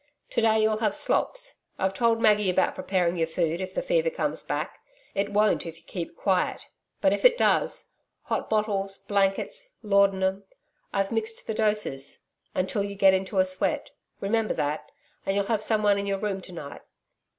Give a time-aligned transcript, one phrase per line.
[0.31, 1.59] To day you'll have slops.
[1.77, 4.79] I've told Maggie about preparing your food, if the fever comes back
[5.13, 6.65] it won't if you keep quiet
[7.01, 7.91] but if it does
[8.23, 10.43] hot bottles blankets laudanum
[10.91, 12.23] I've mixed the doses
[12.55, 13.91] until you get into a sweat.
[14.19, 14.89] Remember that.
[15.23, 16.81] And you'll have someone in your room to night.'